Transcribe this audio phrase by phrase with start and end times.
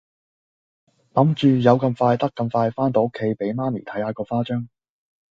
[1.13, 4.67] 諗住有咁快得咁快番到屋企俾媽咪睇下個花樽